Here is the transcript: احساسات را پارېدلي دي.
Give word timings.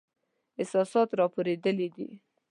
احساسات 0.61 1.09
را 1.19 1.25
پارېدلي 1.33 1.87
دي. 1.95 2.09